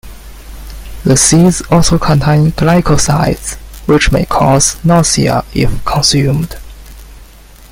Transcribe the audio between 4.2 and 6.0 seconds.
cause nausea if